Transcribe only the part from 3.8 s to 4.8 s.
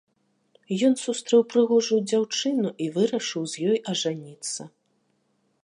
ажаніцца.